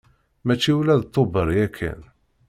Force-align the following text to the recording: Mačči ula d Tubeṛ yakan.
Mačči 0.45 0.71
ula 0.79 0.95
d 1.01 1.03
Tubeṛ 1.13 1.47
yakan. 1.57 2.01